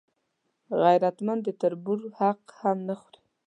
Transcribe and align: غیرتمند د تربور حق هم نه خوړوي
غیرتمند 0.81 1.41
د 1.45 1.49
تربور 1.61 1.99
حق 2.19 2.41
هم 2.59 2.77
نه 2.87 2.93
خوړوي 2.99 3.21